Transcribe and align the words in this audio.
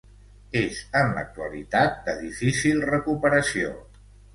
És 0.61 0.79
en 1.01 1.13
l'actualitat 1.19 2.03
de 2.11 2.19
difícil 2.25 2.85
recuperació. 2.95 3.77